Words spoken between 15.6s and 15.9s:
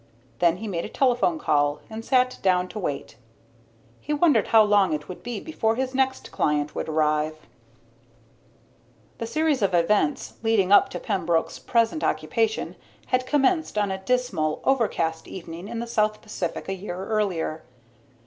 in the